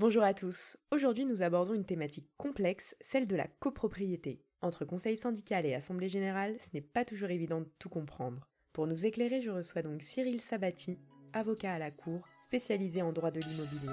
Bonjour 0.00 0.22
à 0.22 0.32
tous. 0.32 0.78
Aujourd'hui, 0.90 1.26
nous 1.26 1.42
abordons 1.42 1.74
une 1.74 1.84
thématique 1.84 2.30
complexe, 2.38 2.96
celle 3.02 3.26
de 3.26 3.36
la 3.36 3.46
copropriété. 3.46 4.40
Entre 4.62 4.86
conseil 4.86 5.14
syndical 5.14 5.66
et 5.66 5.74
assemblée 5.74 6.08
générale, 6.08 6.56
ce 6.58 6.70
n'est 6.72 6.80
pas 6.80 7.04
toujours 7.04 7.28
évident 7.28 7.60
de 7.60 7.68
tout 7.78 7.90
comprendre. 7.90 8.48
Pour 8.72 8.86
nous 8.86 9.04
éclairer, 9.04 9.42
je 9.42 9.50
reçois 9.50 9.82
donc 9.82 10.00
Cyril 10.00 10.40
Sabati, 10.40 10.98
avocat 11.34 11.74
à 11.74 11.78
la 11.78 11.90
Cour, 11.90 12.26
spécialisé 12.42 13.02
en 13.02 13.12
droit 13.12 13.30
de 13.30 13.40
l'immobilier. 13.40 13.92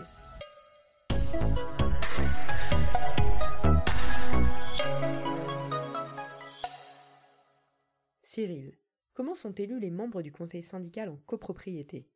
Cyril, 8.24 8.78
comment 9.13 9.35
sont 9.35 9.51
élus 9.51 9.81
les 9.81 9.92
membres 9.92 10.21
du 10.21 10.31
conseil 10.31 10.63
syndical 10.63 11.10
en 11.10 11.17
copropriété? 11.26 12.08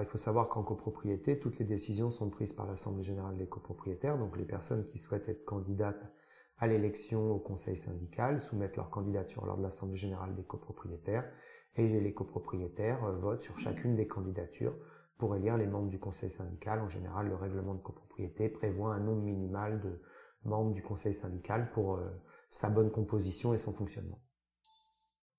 Il 0.00 0.06
faut 0.06 0.18
savoir 0.18 0.48
qu'en 0.48 0.62
copropriété, 0.62 1.38
toutes 1.38 1.58
les 1.58 1.66
décisions 1.66 2.10
sont 2.10 2.30
prises 2.30 2.54
par 2.54 2.66
l'Assemblée 2.66 3.02
générale 3.02 3.36
des 3.36 3.46
copropriétaires. 3.46 4.16
Donc, 4.16 4.36
les 4.38 4.44
personnes 4.44 4.84
qui 4.84 4.98
souhaitent 4.98 5.28
être 5.28 5.44
candidates 5.44 6.10
à 6.58 6.66
l'élection 6.66 7.30
au 7.30 7.38
conseil 7.38 7.76
syndical 7.76 8.40
soumettent 8.40 8.76
leur 8.76 8.88
candidature 8.88 9.44
lors 9.44 9.58
de 9.58 9.62
l'Assemblée 9.62 9.96
générale 9.96 10.34
des 10.34 10.44
copropriétaires 10.44 11.30
et 11.76 12.00
les 12.00 12.14
copropriétaires 12.14 13.04
euh, 13.04 13.16
votent 13.16 13.42
sur 13.42 13.58
chacune 13.58 13.96
des 13.96 14.06
candidatures 14.06 14.76
pour 15.18 15.36
élire 15.36 15.56
les 15.56 15.66
membres 15.66 15.88
du 15.88 15.98
conseil 15.98 16.30
syndical. 16.30 16.80
En 16.80 16.88
général, 16.88 17.28
le 17.28 17.34
règlement 17.34 17.74
de 17.74 17.82
copropriété 17.82 18.48
prévoit 18.48 18.94
un 18.94 19.00
nombre 19.00 19.22
minimal 19.22 19.80
de 19.80 20.00
membres 20.44 20.72
du 20.72 20.82
conseil 20.82 21.14
syndical 21.14 21.70
pour 21.72 21.96
euh, 21.96 22.10
sa 22.50 22.68
bonne 22.68 22.90
composition 22.90 23.54
et 23.54 23.58
son 23.58 23.72
fonctionnement. 23.72 24.20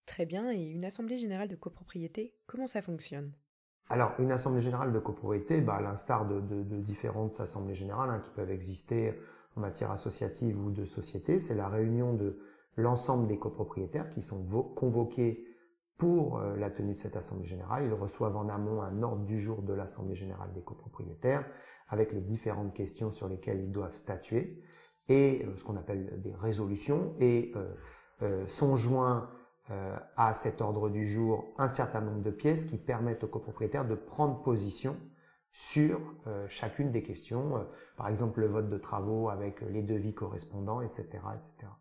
Très 0.05 0.25
bien, 0.25 0.51
et 0.51 0.61
une 0.61 0.85
assemblée 0.85 1.17
générale 1.17 1.47
de 1.47 1.55
copropriété, 1.55 2.35
comment 2.45 2.67
ça 2.67 2.81
fonctionne? 2.81 3.33
Alors, 3.89 4.13
une 4.17 4.31
assemblée 4.31 4.61
générale 4.61 4.93
de 4.93 4.99
copropriété, 4.99 5.61
bah, 5.61 5.75
à 5.75 5.81
l'instar 5.81 6.25
de, 6.25 6.63
différentes 6.79 7.39
assemblées 7.39 7.75
générales 7.75 8.09
hein, 8.09 8.19
qui 8.19 8.29
peuvent 8.31 8.51
exister 8.51 9.13
en 9.55 9.61
matière 9.61 9.91
associative 9.91 10.59
ou 10.59 10.71
de 10.71 10.85
société, 10.85 11.37
c'est 11.37 11.55
la 11.55 11.67
réunion 11.67 12.13
de 12.13 12.39
l'ensemble 12.75 13.27
des 13.27 13.37
copropriétaires 13.37 14.09
qui 14.09 14.21
sont 14.21 14.43
convoqués 14.75 15.45
pour 15.97 16.39
euh, 16.39 16.55
la 16.55 16.71
tenue 16.71 16.93
de 16.93 16.97
cette 16.97 17.15
assemblée 17.15 17.45
générale. 17.45 17.85
Ils 17.85 17.93
reçoivent 17.93 18.35
en 18.35 18.49
amont 18.49 18.81
un 18.81 19.03
ordre 19.03 19.25
du 19.25 19.39
jour 19.39 19.61
de 19.61 19.73
l'assemblée 19.73 20.15
générale 20.15 20.51
des 20.53 20.61
copropriétaires 20.61 21.45
avec 21.89 22.13
les 22.13 22.21
différentes 22.21 22.73
questions 22.73 23.11
sur 23.11 23.27
lesquelles 23.27 23.61
ils 23.61 23.71
doivent 23.71 23.95
statuer 23.95 24.63
et 25.07 25.45
euh, 25.45 25.55
ce 25.55 25.63
qu'on 25.63 25.75
appelle 25.75 26.21
des 26.21 26.33
résolutions 26.33 27.13
et 27.19 27.53
euh, 28.21 28.47
sont 28.47 28.75
joints 28.75 29.29
euh, 29.71 29.95
à 30.17 30.33
cet 30.33 30.59
ordre 30.59 30.89
du 30.89 31.07
jour 31.07 31.53
un 31.57 31.69
certain 31.69 32.01
nombre 32.01 32.21
de 32.21 32.31
pièces 32.31 32.65
qui 32.65 32.75
permettent 32.75 33.23
aux 33.23 33.29
copropriétaires 33.29 33.87
de 33.87 33.95
prendre 33.95 34.43
position 34.43 34.97
sur 35.53 36.01
euh, 36.27 36.45
chacune 36.49 36.91
des 36.91 37.01
questions, 37.01 37.55
euh, 37.55 37.63
par 37.95 38.09
exemple 38.09 38.41
le 38.41 38.47
vote 38.47 38.69
de 38.69 38.77
travaux 38.77 39.29
avec 39.29 39.61
les 39.61 39.81
devis 39.81 40.13
correspondants, 40.13 40.81
etc. 40.81 41.05
etc. 41.37 41.71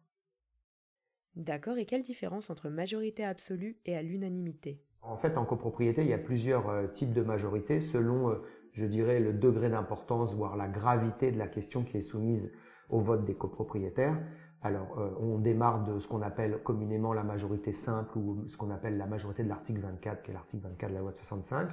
D'accord, 1.34 1.76
et 1.76 1.84
quelle 1.84 2.02
différence 2.04 2.50
entre 2.50 2.68
majorité 2.68 3.24
absolue 3.24 3.76
et 3.84 3.96
à 3.96 4.02
l'unanimité? 4.02 4.80
En 5.00 5.16
fait, 5.16 5.36
en 5.36 5.44
copropriété, 5.44 6.02
il 6.02 6.08
y 6.08 6.12
a 6.12 6.18
plusieurs 6.18 6.92
types 6.92 7.12
de 7.12 7.22
majorité 7.22 7.80
selon, 7.80 8.40
je 8.74 8.86
dirais, 8.86 9.18
le 9.18 9.32
degré 9.32 9.70
d'importance, 9.70 10.34
voire 10.34 10.56
la 10.56 10.68
gravité 10.68 11.32
de 11.32 11.38
la 11.38 11.48
question 11.48 11.82
qui 11.82 11.96
est 11.96 12.02
soumise 12.02 12.52
au 12.90 13.00
vote 13.00 13.24
des 13.24 13.34
copropriétaires. 13.34 14.22
Alors, 14.64 14.96
euh, 14.98 15.10
on 15.20 15.38
démarre 15.38 15.84
de 15.84 15.98
ce 15.98 16.06
qu'on 16.06 16.22
appelle 16.22 16.58
communément 16.62 17.12
la 17.12 17.24
majorité 17.24 17.72
simple 17.72 18.16
ou 18.16 18.44
ce 18.48 18.56
qu'on 18.56 18.70
appelle 18.70 18.96
la 18.96 19.06
majorité 19.06 19.42
de 19.42 19.48
l'article 19.48 19.80
24, 19.80 20.22
qui 20.22 20.30
est 20.30 20.34
l'article 20.34 20.62
24 20.62 20.90
de 20.90 20.94
la 20.94 21.00
loi 21.00 21.10
de 21.10 21.16
65, 21.16 21.70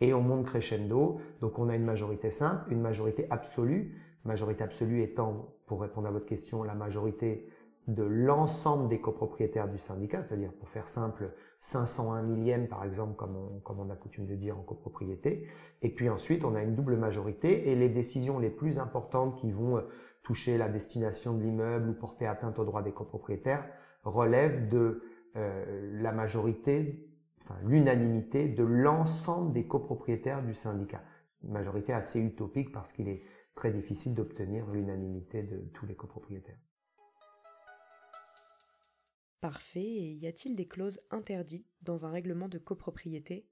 et 0.00 0.14
on 0.14 0.22
monte 0.22 0.46
crescendo. 0.46 1.20
Donc, 1.40 1.58
on 1.58 1.68
a 1.68 1.76
une 1.76 1.84
majorité 1.84 2.30
simple, 2.30 2.72
une 2.72 2.80
majorité 2.80 3.26
absolue. 3.30 3.94
Majorité 4.24 4.64
absolue 4.64 5.02
étant, 5.02 5.54
pour 5.66 5.82
répondre 5.82 6.08
à 6.08 6.10
votre 6.10 6.26
question, 6.26 6.62
la 6.62 6.74
majorité 6.74 7.48
de 7.88 8.04
l'ensemble 8.04 8.88
des 8.88 9.00
copropriétaires 9.00 9.68
du 9.68 9.76
syndicat, 9.76 10.22
c'est-à-dire 10.22 10.52
pour 10.52 10.68
faire 10.68 10.88
simple, 10.88 11.32
501 11.60 12.22
millième 12.22 12.68
par 12.68 12.84
exemple, 12.84 13.16
comme 13.16 13.36
on, 13.36 13.58
comme 13.60 13.80
on 13.80 13.90
a 13.90 13.96
coutume 13.96 14.26
de 14.26 14.36
dire 14.36 14.56
en 14.56 14.62
copropriété. 14.62 15.48
Et 15.82 15.88
puis 15.88 16.08
ensuite, 16.08 16.44
on 16.44 16.54
a 16.54 16.62
une 16.62 16.76
double 16.76 16.96
majorité 16.96 17.70
et 17.70 17.74
les 17.74 17.88
décisions 17.88 18.38
les 18.38 18.50
plus 18.50 18.78
importantes 18.78 19.36
qui 19.36 19.50
vont 19.50 19.82
toucher 20.22 20.58
la 20.58 20.68
destination 20.68 21.36
de 21.36 21.42
l'immeuble 21.42 21.90
ou 21.90 21.94
porter 21.94 22.26
atteinte 22.26 22.58
aux 22.58 22.64
droits 22.64 22.82
des 22.82 22.92
copropriétaires 22.92 23.66
relève 24.04 24.68
de 24.68 25.02
euh, 25.36 26.02
la 26.02 26.12
majorité, 26.12 27.08
enfin 27.42 27.56
l'unanimité 27.64 28.48
de 28.48 28.64
l'ensemble 28.64 29.52
des 29.52 29.66
copropriétaires 29.66 30.42
du 30.42 30.54
syndicat. 30.54 31.02
Une 31.42 31.52
majorité 31.52 31.92
assez 31.92 32.20
utopique 32.24 32.72
parce 32.72 32.92
qu'il 32.92 33.08
est 33.08 33.22
très 33.54 33.72
difficile 33.72 34.14
d'obtenir 34.14 34.70
l'unanimité 34.70 35.42
de 35.42 35.58
tous 35.74 35.86
les 35.86 35.94
copropriétaires. 35.94 36.58
Parfait. 39.40 39.80
Et 39.80 40.12
y 40.12 40.28
a-t-il 40.28 40.54
des 40.54 40.68
clauses 40.68 41.00
interdites 41.10 41.66
dans 41.82 42.06
un 42.06 42.10
règlement 42.10 42.48
de 42.48 42.58
copropriété? 42.58 43.48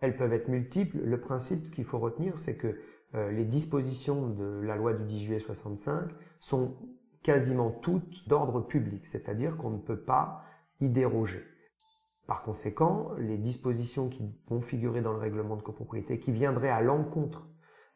Elles 0.00 0.16
peuvent 0.16 0.32
être 0.32 0.48
multiples. 0.48 0.98
Le 0.98 1.20
principe, 1.20 1.70
qu'il 1.70 1.84
faut 1.84 1.98
retenir, 1.98 2.38
c'est 2.38 2.56
que 2.56 2.80
les 3.14 3.44
dispositions 3.44 4.28
de 4.28 4.60
la 4.64 4.76
loi 4.76 4.92
du 4.92 5.04
10 5.04 5.24
juillet 5.24 5.38
65 5.38 6.10
sont 6.40 6.76
quasiment 7.22 7.70
toutes 7.70 8.28
d'ordre 8.28 8.60
public, 8.60 9.06
c'est-à-dire 9.06 9.56
qu'on 9.56 9.70
ne 9.70 9.78
peut 9.78 10.00
pas 10.00 10.44
y 10.80 10.88
déroger. 10.88 11.42
Par 12.26 12.42
conséquent, 12.42 13.12
les 13.18 13.36
dispositions 13.36 14.08
qui 14.08 14.22
vont 14.48 14.60
figurer 14.60 15.02
dans 15.02 15.12
le 15.12 15.18
règlement 15.18 15.56
de 15.56 15.62
copropriété, 15.62 16.18
qui 16.18 16.32
viendraient 16.32 16.70
à 16.70 16.80
l'encontre 16.80 17.48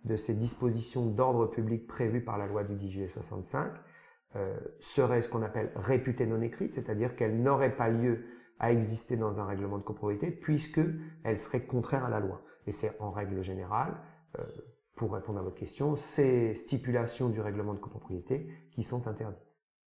de 0.04 0.16
ces 0.16 0.34
dispositions 0.34 1.06
d'ordre 1.06 1.46
public 1.46 1.86
prévues 1.86 2.24
par 2.24 2.38
la 2.38 2.46
loi 2.46 2.64
du 2.64 2.74
10 2.74 2.90
juillet 2.90 3.08
65, 3.08 3.72
euh, 4.36 4.58
seraient 4.80 5.22
ce 5.22 5.28
qu'on 5.28 5.42
appelle 5.42 5.72
réputées 5.74 6.26
non 6.26 6.42
écrites, 6.42 6.74
c'est-à-dire 6.74 7.16
qu'elles 7.16 7.42
n'auraient 7.42 7.76
pas 7.76 7.88
lieu 7.88 8.24
à 8.58 8.72
exister 8.72 9.16
dans 9.16 9.40
un 9.40 9.46
règlement 9.46 9.78
de 9.78 9.82
copropriété 9.82 10.30
puisque 10.30 10.80
elles 11.24 11.38
seraient 11.38 11.64
contraires 11.64 12.04
à 12.04 12.10
la 12.10 12.20
loi. 12.20 12.42
Et 12.66 12.72
c'est 12.72 13.00
en 13.00 13.10
règle 13.10 13.42
générale 13.42 13.96
euh, 14.38 14.44
pour 14.98 15.14
répondre 15.14 15.38
à 15.38 15.42
votre 15.42 15.56
question, 15.56 15.96
ces 15.96 16.54
stipulations 16.54 17.28
du 17.30 17.40
règlement 17.40 17.72
de 17.72 17.78
copropriété 17.78 18.50
qui 18.72 18.82
sont 18.82 19.06
interdites. 19.06 19.38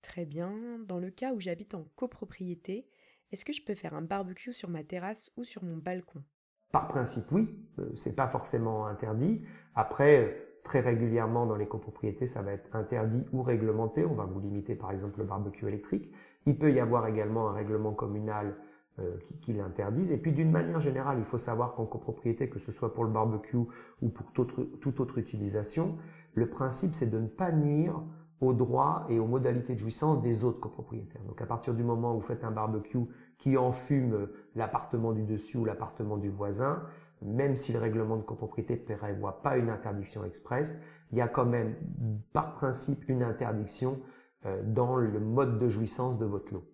Très 0.03 0.27
bien. 0.27 0.53
Dans 0.87 0.99
le 0.99 1.11
cas 1.11 1.33
où 1.33 1.41
j'habite 1.41 1.75
en 1.75 1.85
copropriété, 1.97 2.87
est-ce 3.33 3.45
que 3.45 3.53
je 3.53 3.65
peux 3.65 3.75
faire 3.75 3.95
un 3.95 4.03
barbecue 4.03 4.53
sur 4.53 4.69
ma 4.69 4.85
terrasse 4.85 5.33
ou 5.37 5.45
sur 5.45 5.65
mon 5.65 5.77
balcon? 5.77 6.23
Par 6.71 6.87
principe, 6.87 7.25
oui. 7.33 7.49
Euh, 7.79 7.91
c'est 7.97 8.15
pas 8.15 8.29
forcément 8.29 8.87
interdit. 8.87 9.43
Après, 9.75 10.47
très 10.63 10.81
régulièrement 10.81 11.47
dans 11.47 11.57
les 11.57 11.67
copropriétés, 11.67 12.27
ça 12.27 12.43
va 12.43 12.53
être 12.53 12.77
interdit 12.77 13.25
ou 13.33 13.43
réglementé. 13.43 14.05
On 14.05 14.15
va 14.15 14.25
vous 14.25 14.41
limiter 14.41 14.75
par 14.75 14.93
exemple 14.93 15.21
le 15.21 15.25
barbecue 15.25 15.67
électrique. 15.67 16.13
Il 16.47 16.59
peut 16.59 16.73
y 16.73 16.79
avoir 16.79 17.07
également 17.07 17.49
un 17.49 17.53
règlement 17.53 17.93
communal 17.93 18.57
euh, 18.99 19.17
qui, 19.41 19.53
l'interdisent. 19.53 20.13
Et 20.13 20.19
puis 20.19 20.33
d'une 20.33 20.51
manière 20.51 20.81
générale, 20.81 21.19
il 21.19 21.25
faut 21.25 21.39
savoir 21.39 21.75
qu'en 21.75 21.87
copropriété, 21.87 22.49
que 22.49 22.59
ce 22.59 22.73
soit 22.73 22.93
pour 22.93 23.05
le 23.05 23.11
barbecue 23.11 23.57
ou 24.03 24.09
pour 24.09 24.33
toute 24.33 25.01
autre, 25.01 25.19
utilisation, 25.19 25.97
le 26.35 26.49
principe 26.49 26.95
c'est 26.95 27.09
de 27.09 27.19
ne 27.19 27.29
pas 27.29 27.53
nuire 27.53 28.03
aux 28.41 28.53
droits 28.53 29.07
et 29.09 29.19
aux 29.19 29.27
modalités 29.27 29.75
de 29.75 29.79
jouissance 29.79 30.21
des 30.21 30.45
autres 30.45 30.61
copropriétaires. 30.61 31.23
Donc 31.23 31.41
à 31.41 31.47
partir 31.47 31.75
du 31.75 31.85
moment 31.85 32.15
où 32.15 32.21
vous 32.21 32.27
faites 32.27 32.45
un 32.45 32.51
barbecue 32.51 33.07
qui 33.39 33.57
enfume 33.57 34.29
l'appartement 34.55 35.13
du 35.13 35.23
dessus 35.23 35.59
ou 35.59 35.65
l'appartement 35.65 36.17
du 36.17 36.29
voisin, 36.29 36.83
même 37.23 37.57
si 37.57 37.73
le 37.73 37.79
règlement 37.79 38.17
de 38.17 38.23
copropriété 38.23 38.85
ne 38.89 38.97
prévoit 38.97 39.43
pas 39.43 39.57
une 39.57 39.71
interdiction 39.71 40.25
expresse, 40.25 40.81
il 41.13 41.19
y 41.19 41.21
a 41.21 41.29
quand 41.29 41.47
même 41.47 41.75
par 42.33 42.55
principe 42.55 43.09
une 43.09 43.23
interdiction 43.23 44.01
euh, 44.47 44.63
dans 44.65 44.97
le 44.97 45.21
mode 45.21 45.59
de 45.59 45.69
jouissance 45.69 46.19
de 46.19 46.25
votre 46.25 46.53
lot. 46.53 46.65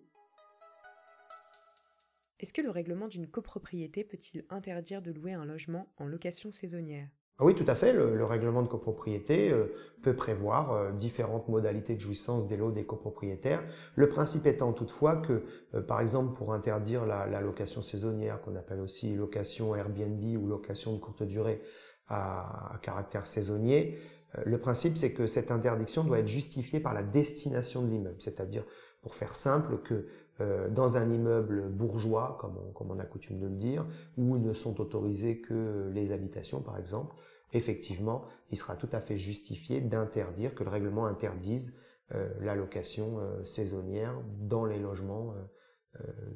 Est-ce 2.39 2.53
que 2.53 2.61
le 2.61 2.69
règlement 2.69 3.07
d'une 3.07 3.27
copropriété 3.27 4.03
peut-il 4.03 4.45
interdire 4.49 5.01
de 5.01 5.11
louer 5.11 5.33
un 5.33 5.45
logement 5.45 5.87
en 5.97 6.05
location 6.05 6.51
saisonnière? 6.51 7.07
Ah 7.39 7.45
oui, 7.45 7.55
tout 7.55 7.65
à 7.67 7.75
fait. 7.75 7.93
Le, 7.93 8.23
règlement 8.25 8.61
de 8.63 8.67
copropriété 8.67 9.51
euh, 9.51 9.73
peut 10.01 10.15
prévoir 10.15 10.71
euh, 10.71 10.91
différentes 10.91 11.47
modalités 11.49 11.95
de 11.95 12.01
jouissance 12.01 12.47
des 12.47 12.57
lots 12.57 12.71
des 12.71 12.85
copropriétaires. 12.85 13.63
Le 13.95 14.09
principe 14.09 14.45
étant 14.47 14.73
toutefois 14.73 15.17
que, 15.17 15.43
euh, 15.73 15.81
par 15.81 16.01
exemple, 16.01 16.35
pour 16.35 16.53
interdire 16.53 17.05
la, 17.05 17.41
location 17.41 17.81
saisonnière, 17.81 18.41
qu'on 18.41 18.55
appelle 18.55 18.81
aussi 18.81 19.15
location 19.15 19.75
Airbnb 19.75 20.23
ou 20.39 20.47
location 20.47 20.93
de 20.93 20.99
courte 20.99 21.23
durée 21.23 21.61
à, 22.07 22.73
à 22.75 22.77
caractère 22.79 23.27
saisonnier, 23.27 23.99
le 24.45 24.59
principe 24.59 24.95
c'est 24.95 25.11
que 25.11 25.27
cette 25.27 25.51
interdiction 25.51 26.03
doit 26.03 26.19
être 26.19 26.27
justifiée 26.27 26.79
par 26.79 26.93
la 26.93 27.03
destination 27.03 27.81
de 27.81 27.89
l'immeuble. 27.89 28.19
C'est-à-dire, 28.19 28.63
pour 29.01 29.13
faire 29.13 29.35
simple, 29.35 29.79
que 29.83 30.07
euh, 30.39 30.69
dans 30.69 30.97
un 30.97 31.11
immeuble 31.11 31.67
bourgeois, 31.69 32.37
comme 32.39 32.91
on, 32.91 32.99
a 32.99 33.05
coutume 33.05 33.39
de 33.39 33.47
le 33.47 33.55
dire, 33.55 33.85
où 34.17 34.37
ne 34.37 34.53
sont 34.53 34.79
autorisées 34.79 35.41
que 35.41 35.89
les 35.93 36.11
habitations, 36.11 36.61
par 36.61 36.77
exemple, 36.77 37.15
effectivement, 37.53 38.25
il 38.51 38.57
sera 38.57 38.75
tout 38.75 38.89
à 38.91 39.01
fait 39.01 39.17
justifié 39.17 39.81
d'interdire, 39.81 40.53
que 40.53 40.63
le 40.63 40.69
règlement 40.69 41.07
interdise 41.07 41.73
euh, 42.13 42.29
la 42.41 42.55
location 42.55 43.19
euh, 43.19 43.43
saisonnière 43.45 44.21
dans 44.39 44.65
les 44.65 44.79
logements 44.79 45.33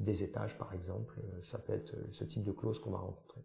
des 0.00 0.24
étages, 0.24 0.58
par 0.58 0.74
exemple. 0.74 1.20
Ça 1.44 1.56
peut 1.56 1.72
être 1.72 1.94
ce 2.10 2.24
type 2.24 2.42
de 2.42 2.50
clause 2.50 2.80
qu'on 2.80 2.90
va 2.90 2.98
rencontrer. 2.98 3.42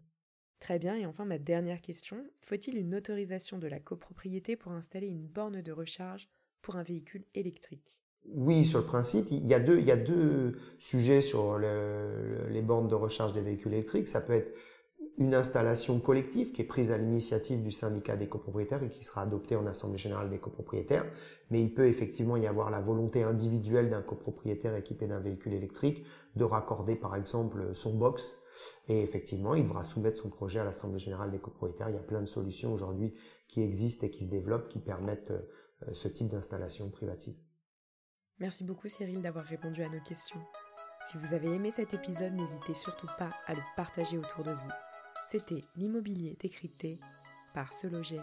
Très 0.58 0.80
bien, 0.80 0.96
et 0.96 1.06
enfin 1.06 1.24
ma 1.24 1.38
dernière 1.38 1.80
question, 1.80 2.28
faut-il 2.40 2.76
une 2.76 2.96
autorisation 2.96 3.58
de 3.58 3.68
la 3.68 3.78
copropriété 3.78 4.56
pour 4.56 4.72
installer 4.72 5.06
une 5.06 5.28
borne 5.28 5.62
de 5.62 5.70
recharge 5.70 6.28
pour 6.60 6.74
un 6.74 6.82
véhicule 6.82 7.24
électrique? 7.34 7.97
Oui, 8.34 8.64
sur 8.64 8.80
le 8.80 8.84
principe, 8.84 9.28
il 9.30 9.46
y 9.46 9.54
a 9.54 9.58
deux, 9.58 10.56
sujets 10.78 11.20
sur 11.20 11.58
les 11.58 12.62
bornes 12.62 12.88
de 12.88 12.94
recharge 12.94 13.32
des 13.32 13.40
véhicules 13.40 13.72
électriques. 13.72 14.08
Ça 14.08 14.20
peut 14.20 14.34
être 14.34 14.54
une 15.18 15.34
installation 15.34 15.98
collective 15.98 16.52
qui 16.52 16.62
est 16.62 16.66
prise 16.66 16.92
à 16.92 16.98
l'initiative 16.98 17.62
du 17.62 17.72
syndicat 17.72 18.16
des 18.16 18.28
copropriétaires 18.28 18.82
et 18.84 18.88
qui 18.88 19.02
sera 19.02 19.22
adoptée 19.22 19.56
en 19.56 19.66
assemblée 19.66 19.98
générale 19.98 20.30
des 20.30 20.38
copropriétaires. 20.38 21.04
Mais 21.50 21.60
il 21.60 21.74
peut 21.74 21.88
effectivement 21.88 22.36
y 22.36 22.46
avoir 22.46 22.70
la 22.70 22.80
volonté 22.80 23.24
individuelle 23.24 23.90
d'un 23.90 24.02
copropriétaire 24.02 24.76
équipé 24.76 25.08
d'un 25.08 25.18
véhicule 25.18 25.54
électrique 25.54 26.04
de 26.36 26.44
raccorder 26.44 26.94
par 26.94 27.16
exemple 27.16 27.74
son 27.74 27.96
box. 27.96 28.38
Et 28.88 29.02
effectivement, 29.02 29.54
il 29.54 29.64
devra 29.64 29.82
soumettre 29.84 30.18
son 30.18 30.30
projet 30.30 30.60
à 30.60 30.64
l'assemblée 30.64 30.98
générale 30.98 31.30
des 31.30 31.38
copropriétaires. 31.38 31.88
Il 31.88 31.94
y 31.94 31.98
a 31.98 32.02
plein 32.02 32.20
de 32.20 32.26
solutions 32.26 32.72
aujourd'hui 32.72 33.14
qui 33.48 33.62
existent 33.62 34.06
et 34.06 34.10
qui 34.10 34.24
se 34.24 34.30
développent 34.30 34.68
qui 34.68 34.78
permettent 34.78 35.32
euh, 35.32 35.92
ce 35.92 36.08
type 36.08 36.28
d'installation 36.28 36.90
privative. 36.90 37.36
Merci 38.40 38.64
beaucoup 38.64 38.88
Cyril 38.88 39.20
d'avoir 39.20 39.44
répondu 39.44 39.82
à 39.82 39.88
nos 39.88 40.00
questions. 40.00 40.40
Si 41.10 41.16
vous 41.16 41.34
avez 41.34 41.48
aimé 41.48 41.72
cet 41.74 41.94
épisode, 41.94 42.34
n'hésitez 42.34 42.74
surtout 42.74 43.08
pas 43.18 43.30
à 43.46 43.54
le 43.54 43.62
partager 43.76 44.18
autour 44.18 44.44
de 44.44 44.52
vous. 44.52 44.70
C'était 45.30 45.62
l'immobilier 45.76 46.36
décrypté 46.40 46.98
par 47.54 47.72
Se 47.72 47.86
Loger. 47.86 48.20